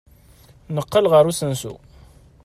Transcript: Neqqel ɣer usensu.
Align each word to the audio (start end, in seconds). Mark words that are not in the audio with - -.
Neqqel 0.75 1.05
ɣer 1.11 1.23
usensu. 1.31 1.73